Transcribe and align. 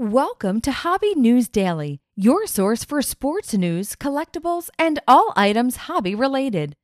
Welcome 0.00 0.62
to 0.62 0.72
Hobby 0.72 1.14
News 1.14 1.46
Daily, 1.50 2.00
your 2.16 2.46
source 2.46 2.84
for 2.84 3.02
sports 3.02 3.52
news, 3.52 3.94
collectibles, 3.94 4.70
and 4.78 4.98
all 5.06 5.34
items 5.36 5.76
hobby 5.76 6.14
related. 6.14 6.74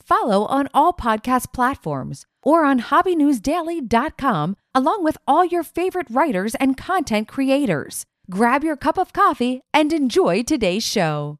Follow 0.00 0.44
on 0.44 0.68
all 0.72 0.92
podcast 0.92 1.52
platforms 1.52 2.26
or 2.44 2.64
on 2.64 2.78
hobbynewsdaily.com 2.78 4.56
along 4.72 5.02
with 5.02 5.18
all 5.26 5.44
your 5.44 5.64
favorite 5.64 6.06
writers 6.10 6.54
and 6.54 6.76
content 6.76 7.26
creators. 7.26 8.06
Grab 8.30 8.62
your 8.62 8.76
cup 8.76 8.98
of 8.98 9.12
coffee 9.12 9.62
and 9.74 9.92
enjoy 9.92 10.44
today's 10.44 10.84
show. 10.84 11.38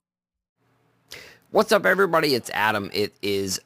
What's 1.53 1.71
up, 1.71 1.87
everybody? 1.87 2.35
It's 2.35 2.51
Adam. 2.53 2.91
It 2.93 3.15
is 3.23 3.61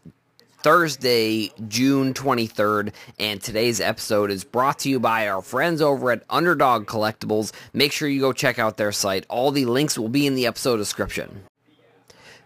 Thursday, 0.65 1.53
June 1.69 2.15
23rd, 2.15 2.95
and 3.19 3.39
today's 3.39 3.83
episode 3.83 4.31
is 4.31 4.45
brought 4.45 4.79
to 4.79 4.89
you 4.89 4.99
by 4.99 5.29
our 5.29 5.43
friends 5.43 5.83
over 5.83 6.11
at 6.11 6.23
Underdog 6.31 6.87
Collectibles. 6.87 7.53
Make 7.75 7.93
sure 7.93 8.09
you 8.09 8.19
go 8.19 8.33
check 8.33 8.59
out 8.59 8.79
their 8.79 8.91
site. 8.91 9.27
All 9.29 9.50
the 9.50 9.67
links 9.67 9.99
will 9.99 10.08
be 10.08 10.27
in 10.27 10.36
the 10.36 10.46
episode 10.46 10.79
description. 10.79 11.43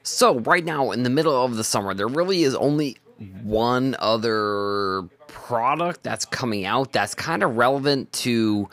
So, 0.03 0.41
right 0.41 0.65
now, 0.65 0.91
in 0.91 1.05
the 1.05 1.11
middle 1.11 1.45
of 1.45 1.55
the 1.55 1.63
summer, 1.63 1.95
there 1.95 2.09
really 2.09 2.43
is 2.43 2.57
only 2.57 2.97
one 3.45 3.95
other 4.01 5.05
product 5.29 6.03
that's 6.03 6.25
coming 6.25 6.65
out 6.65 6.93
that's 6.93 7.15
kind 7.15 7.45
of 7.45 7.57
relevant 7.57 8.13
to 8.15 8.69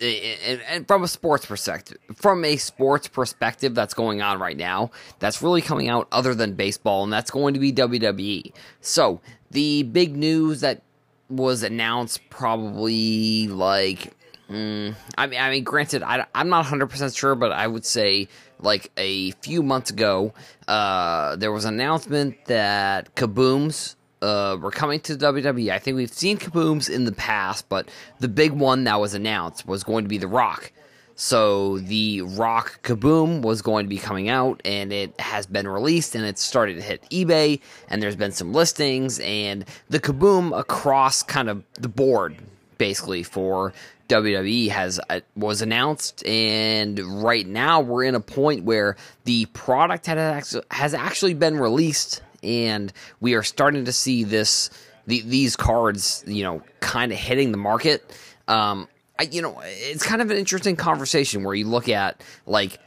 and, 0.00 0.86
from 0.86 1.02
a 1.02 1.08
sports 1.08 1.46
perspective, 1.46 1.98
from 2.14 2.44
a 2.44 2.56
sports 2.56 3.08
perspective 3.08 3.74
that's 3.74 3.94
going 3.94 4.22
on 4.22 4.38
right 4.38 4.56
now, 4.56 4.90
that's 5.18 5.42
really 5.42 5.62
coming 5.62 5.88
out 5.88 6.08
other 6.12 6.34
than 6.34 6.54
baseball, 6.54 7.04
and 7.04 7.12
that's 7.12 7.30
going 7.30 7.54
to 7.54 7.60
be 7.60 7.72
WWE. 7.72 8.52
So 8.80 9.20
the 9.50 9.82
big 9.84 10.16
news 10.16 10.60
that 10.60 10.82
was 11.28 11.62
announced 11.62 12.20
probably 12.30 13.48
like 13.48 14.12
mm, 14.50 14.94
I 15.16 15.26
mean 15.26 15.40
I 15.40 15.50
mean 15.50 15.64
granted 15.64 16.02
I, 16.02 16.26
I'm 16.34 16.50
not 16.50 16.66
100% 16.66 17.16
sure 17.16 17.34
but 17.34 17.52
I 17.52 17.66
would 17.66 17.86
say 17.86 18.28
like 18.58 18.90
a 18.98 19.30
few 19.32 19.62
months 19.62 19.90
ago 19.90 20.34
uh, 20.68 21.36
there 21.36 21.50
was 21.50 21.64
an 21.64 21.74
announcement 21.74 22.44
that 22.46 23.14
Kabooms 23.14 23.96
uh, 24.22 24.56
were 24.60 24.70
coming 24.70 25.00
to 25.00 25.16
WWE. 25.16 25.70
I 25.70 25.78
think 25.78 25.96
we've 25.96 26.12
seen 26.12 26.38
kabooms 26.38 26.88
in 26.88 27.04
the 27.04 27.12
past, 27.12 27.68
but 27.68 27.90
the 28.20 28.28
big 28.28 28.52
one 28.52 28.84
that 28.84 29.00
was 29.00 29.14
announced 29.14 29.66
was 29.66 29.82
going 29.84 30.04
to 30.04 30.08
be 30.08 30.18
The 30.18 30.28
Rock. 30.28 30.72
So 31.14 31.78
the 31.78 32.22
Rock 32.22 32.82
Kaboom 32.82 33.42
was 33.42 33.60
going 33.60 33.84
to 33.84 33.88
be 33.88 33.98
coming 33.98 34.28
out, 34.28 34.62
and 34.64 34.92
it 34.92 35.20
has 35.20 35.46
been 35.46 35.68
released, 35.68 36.14
and 36.14 36.24
it's 36.24 36.42
started 36.42 36.76
to 36.76 36.82
hit 36.82 37.02
eBay, 37.10 37.60
and 37.88 38.02
there's 38.02 38.16
been 38.16 38.32
some 38.32 38.52
listings, 38.52 39.20
and 39.20 39.64
the 39.90 40.00
Kaboom 40.00 40.58
across 40.58 41.22
kind 41.22 41.50
of 41.50 41.64
the 41.74 41.88
board, 41.88 42.36
basically 42.78 43.22
for 43.22 43.74
WWE 44.08 44.68
has 44.70 45.00
uh, 45.10 45.20
was 45.36 45.62
announced, 45.62 46.26
and 46.26 46.98
right 47.22 47.46
now 47.46 47.80
we're 47.80 48.04
in 48.04 48.14
a 48.14 48.20
point 48.20 48.64
where 48.64 48.96
the 49.24 49.46
product 49.46 50.06
has 50.06 50.94
actually 50.94 51.34
been 51.34 51.58
released 51.58 52.22
and 52.42 52.92
we 53.20 53.34
are 53.34 53.42
starting 53.42 53.84
to 53.84 53.92
see 53.92 54.24
this 54.24 54.70
the, 55.06 55.20
these 55.22 55.56
cards, 55.56 56.22
you 56.26 56.44
know, 56.44 56.62
kind 56.80 57.12
of 57.12 57.18
hitting 57.18 57.52
the 57.52 57.58
market. 57.58 58.16
Um, 58.48 58.88
I, 59.18 59.24
you 59.24 59.42
know, 59.42 59.60
it's 59.64 60.04
kind 60.04 60.22
of 60.22 60.30
an 60.30 60.36
interesting 60.36 60.76
conversation 60.76 61.44
where 61.44 61.54
you 61.54 61.66
look 61.66 61.88
at 61.88 62.22
like, 62.46 62.78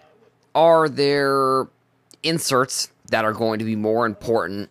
are 0.53 0.88
there 0.88 1.67
inserts 2.23 2.89
that 3.09 3.25
are 3.25 3.34
going 3.34 3.59
to 3.59 3.66
be 3.66 3.75
more 3.75 4.06
important 4.06 4.70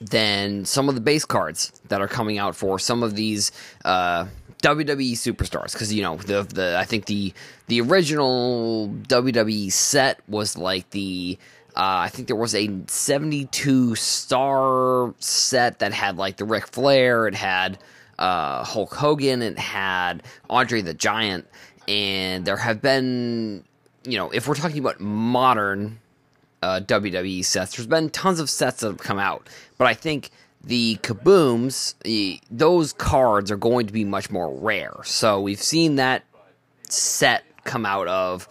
than 0.00 0.64
some 0.64 0.88
of 0.88 0.94
the 0.94 1.00
base 1.00 1.24
cards 1.24 1.72
that 1.88 2.00
are 2.00 2.08
coming 2.08 2.38
out 2.38 2.56
for 2.56 2.78
some 2.78 3.02
of 3.02 3.14
these 3.14 3.52
uh, 3.84 4.26
WWE 4.62 5.12
superstars? 5.12 5.72
Because 5.72 5.92
you 5.92 6.02
know, 6.02 6.16
the 6.16 6.42
the 6.42 6.78
I 6.78 6.84
think 6.84 7.06
the 7.06 7.32
the 7.66 7.80
original 7.80 8.88
WWE 9.08 9.72
set 9.72 10.20
was 10.28 10.56
like 10.56 10.90
the 10.90 11.38
uh, 11.76 12.04
I 12.04 12.08
think 12.08 12.26
there 12.28 12.36
was 12.36 12.54
a 12.54 12.68
72 12.86 13.94
star 13.94 15.14
set 15.18 15.78
that 15.78 15.92
had 15.92 16.16
like 16.16 16.36
the 16.36 16.44
Ric 16.44 16.66
Flair, 16.66 17.26
it 17.26 17.34
had 17.34 17.78
uh, 18.18 18.64
Hulk 18.64 18.94
Hogan, 18.94 19.42
it 19.42 19.58
had 19.58 20.22
Andre 20.48 20.82
the 20.82 20.94
Giant, 20.94 21.46
and 21.88 22.44
there 22.44 22.56
have 22.56 22.82
been, 22.82 23.64
you 24.04 24.18
know, 24.18 24.30
if 24.30 24.48
we're 24.48 24.54
talking 24.54 24.78
about 24.78 25.00
modern 25.00 26.00
uh, 26.62 26.80
WWE 26.84 27.44
sets, 27.44 27.76
there's 27.76 27.86
been 27.86 28.10
tons 28.10 28.40
of 28.40 28.50
sets 28.50 28.80
that 28.80 28.88
have 28.88 28.98
come 28.98 29.18
out, 29.18 29.48
but 29.78 29.86
I 29.86 29.94
think 29.94 30.30
the 30.62 30.96
kabooms, 31.02 31.94
those 32.50 32.92
cards 32.92 33.50
are 33.50 33.56
going 33.56 33.86
to 33.86 33.92
be 33.92 34.04
much 34.04 34.30
more 34.30 34.52
rare. 34.54 34.96
So 35.04 35.40
we've 35.40 35.62
seen 35.62 35.96
that 35.96 36.24
set 36.82 37.44
come 37.64 37.86
out 37.86 38.08
of 38.08 38.48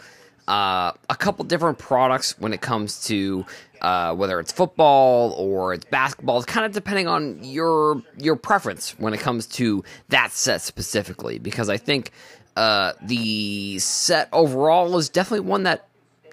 uh, 0.49 0.93
a 1.11 1.15
couple 1.15 1.45
different 1.45 1.77
products 1.77 2.37
when 2.39 2.53
it 2.53 2.59
comes 2.59 3.05
to 3.05 3.45
uh, 3.81 4.15
whether 4.15 4.39
it's 4.39 4.51
football 4.51 5.31
or 5.33 5.75
it's 5.75 5.85
basketball. 5.85 6.37
It's 6.37 6.47
kind 6.47 6.65
of 6.65 6.71
depending 6.71 7.07
on 7.07 7.43
your 7.43 8.01
your 8.17 8.35
preference 8.35 8.97
when 8.97 9.13
it 9.13 9.19
comes 9.19 9.45
to 9.45 9.83
that 10.09 10.31
set 10.31 10.61
specifically. 10.61 11.37
Because 11.37 11.69
I 11.69 11.77
think 11.77 12.09
uh, 12.57 12.93
the 13.03 13.77
set 13.77 14.27
overall 14.33 14.97
is 14.97 15.07
definitely 15.09 15.47
one 15.47 15.63
that 15.63 15.87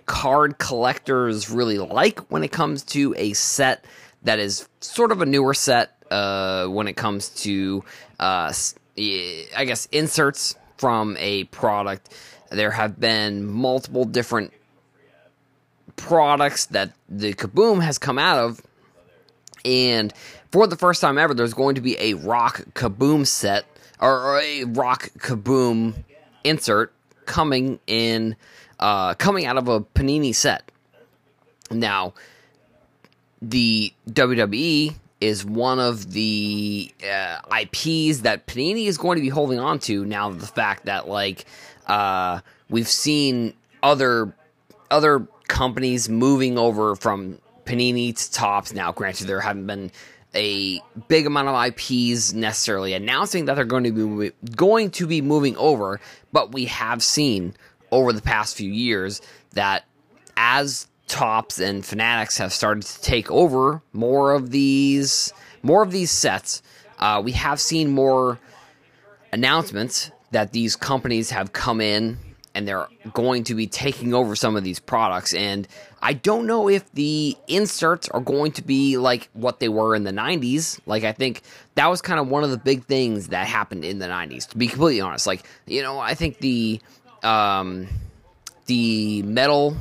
card 0.06 0.56
collectors 0.56 1.50
really 1.50 1.78
like 1.78 2.18
when 2.30 2.42
it 2.42 2.50
comes 2.52 2.84
to 2.84 3.14
a 3.18 3.34
set 3.34 3.84
that 4.22 4.38
is 4.38 4.66
sort 4.80 5.12
of 5.12 5.20
a 5.20 5.26
newer 5.26 5.54
set. 5.54 5.92
Uh, 6.10 6.68
when 6.68 6.86
it 6.86 6.94
comes 6.94 7.30
to, 7.30 7.82
uh, 8.20 8.52
I 8.96 9.64
guess, 9.64 9.86
inserts 9.86 10.54
from 10.76 11.16
a 11.18 11.44
product 11.44 12.10
there 12.50 12.70
have 12.70 12.98
been 12.98 13.46
multiple 13.46 14.04
different 14.04 14.52
products 15.96 16.66
that 16.66 16.92
the 17.08 17.34
Kaboom 17.34 17.82
has 17.82 17.98
come 17.98 18.18
out 18.18 18.38
of. 18.38 18.62
And 19.64 20.12
for 20.52 20.66
the 20.66 20.76
first 20.76 21.00
time 21.00 21.18
ever, 21.18 21.34
there's 21.34 21.54
going 21.54 21.74
to 21.74 21.80
be 21.80 21.96
a 21.98 22.14
Rock 22.14 22.62
Kaboom 22.74 23.26
set 23.26 23.64
or 24.00 24.40
a 24.40 24.64
Rock 24.64 25.10
Kaboom 25.18 26.04
insert 26.44 26.92
coming 27.24 27.80
in, 27.86 28.36
uh, 28.78 29.14
coming 29.14 29.46
out 29.46 29.56
of 29.56 29.68
a 29.68 29.80
Panini 29.80 30.34
set. 30.34 30.70
Now, 31.70 32.14
the 33.42 33.92
WWE 34.08 34.94
is 35.20 35.44
one 35.44 35.78
of 35.78 36.12
the 36.12 36.92
uh, 37.02 37.38
IPs 37.62 38.20
that 38.20 38.46
Panini 38.46 38.86
is 38.86 38.98
going 38.98 39.16
to 39.16 39.22
be 39.22 39.28
holding 39.28 39.58
on 39.58 39.78
to 39.80 40.04
now. 40.04 40.30
The 40.30 40.46
fact 40.46 40.86
that 40.86 41.08
like 41.08 41.46
uh, 41.86 42.40
we've 42.68 42.88
seen 42.88 43.54
other 43.82 44.34
other 44.90 45.26
companies 45.48 46.08
moving 46.08 46.58
over 46.58 46.94
from 46.96 47.38
Panini 47.64 48.16
to 48.16 48.32
Topps 48.32 48.72
Now, 48.72 48.92
granted, 48.92 49.26
there 49.26 49.40
haven't 49.40 49.66
been 49.66 49.90
a 50.34 50.80
big 51.08 51.26
amount 51.26 51.48
of 51.48 51.66
IPs 51.66 52.32
necessarily 52.32 52.92
announcing 52.92 53.46
that 53.46 53.54
they're 53.54 53.64
going 53.64 53.84
to 53.84 53.92
be 53.92 54.32
going 54.54 54.90
to 54.92 55.06
be 55.06 55.22
moving 55.22 55.56
over, 55.56 56.00
but 56.32 56.52
we 56.52 56.66
have 56.66 57.02
seen 57.02 57.54
over 57.90 58.12
the 58.12 58.22
past 58.22 58.56
few 58.56 58.70
years 58.70 59.22
that 59.52 59.84
as 60.36 60.86
Topps 61.06 61.58
and 61.58 61.84
Fanatics 61.84 62.38
have 62.38 62.52
started 62.52 62.82
to 62.84 63.00
take 63.00 63.30
over 63.30 63.82
more 63.92 64.32
of 64.32 64.50
these 64.50 65.32
more 65.62 65.82
of 65.82 65.90
these 65.90 66.10
sets, 66.10 66.62
uh, 66.98 67.20
we 67.24 67.32
have 67.32 67.60
seen 67.60 67.90
more 67.90 68.38
announcements 69.32 70.10
that 70.30 70.52
these 70.52 70.76
companies 70.76 71.30
have 71.30 71.52
come 71.52 71.80
in 71.80 72.18
and 72.54 72.66
they're 72.66 72.88
going 73.12 73.44
to 73.44 73.54
be 73.54 73.66
taking 73.66 74.14
over 74.14 74.34
some 74.34 74.56
of 74.56 74.64
these 74.64 74.78
products. 74.78 75.34
And 75.34 75.68
I 76.00 76.14
don't 76.14 76.46
know 76.46 76.70
if 76.70 76.90
the 76.92 77.36
inserts 77.48 78.08
are 78.08 78.20
going 78.20 78.52
to 78.52 78.62
be 78.62 78.96
like 78.96 79.28
what 79.34 79.60
they 79.60 79.68
were 79.68 79.94
in 79.94 80.04
the 80.04 80.10
90s. 80.10 80.80
Like, 80.86 81.04
I 81.04 81.12
think 81.12 81.42
that 81.74 81.88
was 81.88 82.00
kind 82.00 82.18
of 82.18 82.28
one 82.28 82.44
of 82.44 82.50
the 82.50 82.56
big 82.56 82.84
things 82.84 83.28
that 83.28 83.46
happened 83.46 83.84
in 83.84 83.98
the 83.98 84.06
90s, 84.06 84.48
to 84.48 84.56
be 84.56 84.68
completely 84.68 85.02
honest. 85.02 85.26
Like, 85.26 85.46
you 85.66 85.82
know, 85.82 85.98
I 85.98 86.14
think 86.14 86.38
the, 86.38 86.80
um, 87.22 87.88
the 88.64 89.22
metal, 89.22 89.76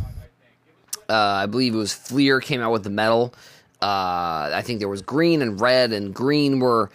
I 1.14 1.46
believe 1.46 1.74
it 1.74 1.78
was 1.78 1.94
Fleer 1.94 2.40
came 2.40 2.62
out 2.62 2.72
with 2.72 2.84
the 2.84 2.90
metal. 2.90 3.34
Uh, 3.82 4.52
I 4.54 4.62
think 4.64 4.80
there 4.80 4.90
was 4.90 5.02
green 5.02 5.42
and 5.42 5.60
red, 5.60 5.92
and 5.92 6.14
green 6.14 6.60
were 6.60 6.90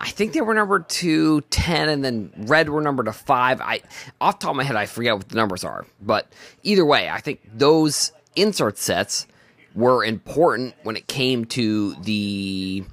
I 0.00 0.10
think 0.10 0.32
they 0.32 0.40
were 0.40 0.54
number 0.54 0.78
two, 0.78 1.40
10, 1.50 1.88
and 1.88 2.04
then 2.04 2.32
red 2.36 2.68
were 2.68 2.80
number 2.80 3.02
to 3.02 3.12
five. 3.12 3.60
I 3.60 3.82
off 4.20 4.38
top 4.38 4.50
of 4.50 4.56
my 4.56 4.62
head, 4.62 4.76
I 4.76 4.86
forget 4.86 5.16
what 5.16 5.28
the 5.28 5.34
numbers 5.34 5.64
are. 5.64 5.86
But 6.00 6.32
either 6.62 6.86
way, 6.86 7.08
I 7.08 7.20
think 7.20 7.40
those 7.52 8.12
insert 8.36 8.78
sets 8.78 9.26
were 9.74 10.04
important 10.04 10.74
when 10.84 10.96
it 10.96 11.08
came 11.08 11.44
to 11.46 11.94
the 11.96 12.84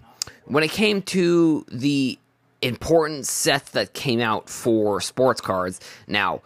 when 0.45 0.63
it 0.63 0.71
came 0.71 1.03
to 1.03 1.63
the 1.71 2.17
important 2.63 3.27
sets 3.27 3.71
that 3.71 3.93
came 3.93 4.19
out 4.19 4.49
for 4.49 4.99
sports 4.99 5.41
cards. 5.41 5.79
Now, 6.07 6.41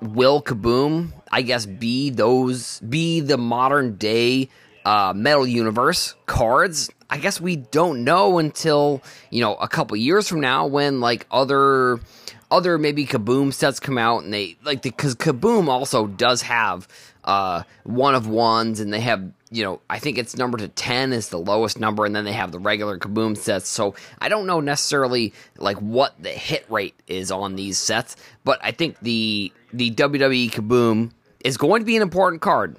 will 0.00 0.42
Kaboom, 0.42 1.12
I 1.30 1.42
guess, 1.42 1.66
be 1.66 2.10
those 2.10 2.80
be 2.80 3.20
the 3.20 3.38
modern 3.38 3.96
day 3.96 4.48
uh, 4.84 5.12
Metal 5.14 5.46
Universe 5.46 6.14
cards? 6.26 6.90
I 7.08 7.18
guess 7.18 7.40
we 7.40 7.56
don't 7.56 8.04
know 8.04 8.38
until 8.38 9.02
you 9.30 9.40
know 9.40 9.54
a 9.56 9.68
couple 9.68 9.96
years 9.96 10.28
from 10.28 10.40
now 10.40 10.66
when 10.66 11.00
like 11.00 11.26
other 11.30 12.00
other 12.50 12.78
maybe 12.78 13.06
Kaboom 13.06 13.52
sets 13.52 13.80
come 13.80 13.98
out 13.98 14.22
and 14.22 14.32
they 14.32 14.56
like 14.64 14.82
because 14.82 15.14
Kaboom 15.14 15.68
also 15.68 16.06
does 16.06 16.42
have 16.42 16.88
uh, 17.24 17.62
one 17.84 18.14
of 18.14 18.26
ones 18.26 18.80
and 18.80 18.92
they 18.92 19.00
have 19.00 19.30
you 19.50 19.62
know 19.62 19.80
I 19.88 19.98
think 19.98 20.18
it's 20.18 20.36
number 20.36 20.58
to 20.58 20.68
ten 20.68 21.12
is 21.12 21.28
the 21.28 21.38
lowest 21.38 21.78
number 21.78 22.04
and 22.04 22.14
then 22.14 22.24
they 22.24 22.32
have 22.32 22.52
the 22.52 22.58
regular 22.58 22.98
Kaboom 22.98 23.36
sets. 23.36 23.68
So 23.68 23.94
I 24.20 24.28
don't 24.28 24.46
know 24.46 24.60
necessarily 24.60 25.32
like 25.58 25.76
what 25.78 26.20
the 26.22 26.30
hit 26.30 26.66
rate 26.70 26.94
is 27.06 27.30
on 27.30 27.56
these 27.56 27.78
sets, 27.78 28.16
but 28.44 28.58
I 28.62 28.72
think 28.72 28.98
the 29.00 29.52
the 29.72 29.90
WWE 29.92 30.50
Kaboom 30.50 31.12
is 31.44 31.56
going 31.56 31.82
to 31.82 31.86
be 31.86 31.96
an 31.96 32.02
important 32.02 32.42
card. 32.42 32.76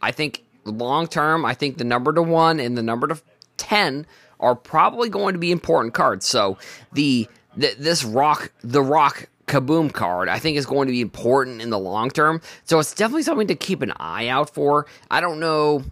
I 0.00 0.10
think 0.10 0.44
long 0.64 1.06
term, 1.06 1.44
I 1.44 1.54
think 1.54 1.78
the 1.78 1.84
number 1.84 2.12
to 2.12 2.22
one 2.22 2.60
and 2.60 2.76
the 2.76 2.82
number 2.82 3.06
to 3.08 3.20
ten 3.56 4.06
are 4.42 4.56
probably 4.56 5.08
going 5.08 5.34
to 5.34 5.38
be 5.38 5.52
important 5.52 5.94
cards. 5.94 6.26
So 6.26 6.58
the, 6.92 7.28
the 7.56 7.74
this 7.78 8.04
rock 8.04 8.52
the 8.62 8.82
rock 8.82 9.28
kaboom 9.46 9.92
card 9.92 10.28
I 10.28 10.38
think 10.38 10.56
is 10.56 10.66
going 10.66 10.86
to 10.86 10.92
be 10.92 11.00
important 11.00 11.60
in 11.60 11.70
the 11.70 11.78
long 11.78 12.10
term. 12.10 12.40
So 12.64 12.78
it's 12.78 12.94
definitely 12.94 13.22
something 13.22 13.48
to 13.48 13.54
keep 13.54 13.82
an 13.82 13.92
eye 13.96 14.28
out 14.28 14.50
for. 14.50 14.86
I 15.10 15.20
don't 15.20 15.40
know, 15.40 15.84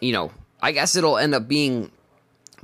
you 0.00 0.12
know, 0.12 0.30
I 0.62 0.72
guess 0.72 0.96
it'll 0.96 1.18
end 1.18 1.34
up 1.34 1.48
being 1.48 1.90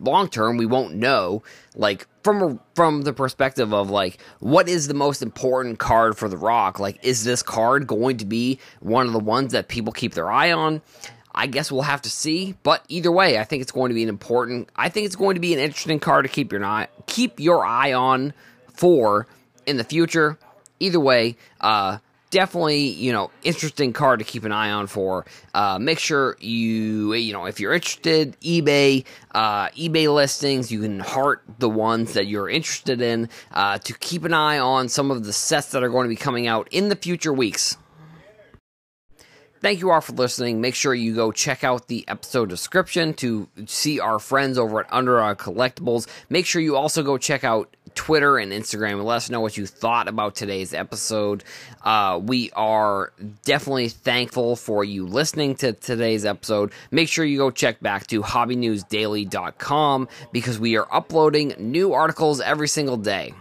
long 0.00 0.28
term 0.28 0.56
we 0.56 0.66
won't 0.66 0.94
know 0.94 1.42
like 1.76 2.06
from 2.22 2.60
from 2.74 3.02
the 3.02 3.12
perspective 3.12 3.72
of 3.72 3.90
like 3.90 4.18
what 4.40 4.68
is 4.68 4.88
the 4.88 4.94
most 4.94 5.22
important 5.22 5.78
card 5.78 6.16
for 6.16 6.28
the 6.28 6.36
rock 6.36 6.78
like 6.78 6.98
is 7.02 7.24
this 7.24 7.42
card 7.42 7.86
going 7.86 8.16
to 8.16 8.24
be 8.24 8.58
one 8.80 9.06
of 9.06 9.12
the 9.12 9.18
ones 9.18 9.52
that 9.52 9.68
people 9.68 9.92
keep 9.92 10.14
their 10.14 10.30
eye 10.30 10.52
on 10.52 10.80
I 11.34 11.46
guess 11.46 11.70
we'll 11.70 11.82
have 11.82 12.02
to 12.02 12.10
see. 12.10 12.54
But 12.62 12.84
either 12.88 13.10
way, 13.10 13.38
I 13.38 13.44
think 13.44 13.62
it's 13.62 13.72
going 13.72 13.90
to 13.90 13.94
be 13.94 14.02
an 14.02 14.08
important. 14.08 14.68
I 14.76 14.88
think 14.88 15.06
it's 15.06 15.16
going 15.16 15.34
to 15.34 15.40
be 15.40 15.52
an 15.54 15.60
interesting 15.60 16.00
card 16.00 16.24
to 16.24 16.28
keep 16.28 16.52
your 16.52 16.64
eye 16.64 16.88
keep 17.06 17.40
your 17.40 17.64
eye 17.64 17.92
on 17.92 18.32
for 18.72 19.26
in 19.66 19.76
the 19.76 19.84
future. 19.84 20.38
Either 20.80 20.98
way, 20.98 21.36
uh, 21.60 21.98
definitely 22.30 22.88
you 22.88 23.12
know 23.12 23.30
interesting 23.42 23.92
card 23.92 24.20
to 24.20 24.24
keep 24.24 24.44
an 24.44 24.52
eye 24.52 24.70
on 24.70 24.86
for. 24.86 25.26
Uh, 25.52 25.78
make 25.78 25.98
sure 25.98 26.36
you 26.40 27.12
you 27.12 27.32
know 27.32 27.44
if 27.44 27.60
you're 27.60 27.74
interested, 27.74 28.36
eBay 28.40 29.04
uh, 29.32 29.68
eBay 29.70 30.12
listings, 30.12 30.72
you 30.72 30.80
can 30.80 31.00
heart 31.00 31.42
the 31.58 31.68
ones 31.68 32.14
that 32.14 32.26
you're 32.26 32.48
interested 32.48 33.00
in 33.00 33.28
uh, 33.52 33.78
to 33.78 33.92
keep 33.94 34.24
an 34.24 34.34
eye 34.34 34.58
on 34.58 34.88
some 34.88 35.10
of 35.10 35.24
the 35.24 35.32
sets 35.32 35.70
that 35.72 35.82
are 35.82 35.90
going 35.90 36.04
to 36.04 36.08
be 36.08 36.16
coming 36.16 36.46
out 36.46 36.68
in 36.70 36.88
the 36.88 36.96
future 36.96 37.32
weeks. 37.32 37.76
Thank 39.60 39.80
you 39.80 39.90
all 39.90 40.00
for 40.00 40.12
listening. 40.12 40.62
Make 40.62 40.74
sure 40.74 40.94
you 40.94 41.14
go 41.14 41.32
check 41.32 41.64
out 41.64 41.88
the 41.88 42.04
episode 42.08 42.48
description 42.48 43.12
to 43.14 43.46
see 43.66 44.00
our 44.00 44.18
friends 44.18 44.56
over 44.56 44.80
at 44.80 44.86
Underdog 44.90 45.36
Collectibles. 45.36 46.06
Make 46.30 46.46
sure 46.46 46.62
you 46.62 46.76
also 46.76 47.02
go 47.02 47.18
check 47.18 47.44
out 47.44 47.76
Twitter 47.94 48.38
and 48.38 48.52
Instagram 48.52 48.92
and 48.92 49.04
let 49.04 49.16
us 49.16 49.30
know 49.30 49.40
what 49.40 49.58
you 49.58 49.66
thought 49.66 50.08
about 50.08 50.34
today's 50.34 50.72
episode. 50.72 51.44
Uh, 51.84 52.18
we 52.22 52.50
are 52.52 53.12
definitely 53.44 53.90
thankful 53.90 54.56
for 54.56 54.82
you 54.82 55.06
listening 55.06 55.54
to 55.56 55.74
today's 55.74 56.24
episode. 56.24 56.72
Make 56.90 57.10
sure 57.10 57.24
you 57.26 57.36
go 57.36 57.50
check 57.50 57.80
back 57.80 58.06
to 58.06 58.22
hobbynewsdaily.com 58.22 60.08
because 60.32 60.58
we 60.58 60.76
are 60.78 60.88
uploading 60.90 61.54
new 61.58 61.92
articles 61.92 62.40
every 62.40 62.68
single 62.68 62.96
day. 62.96 63.34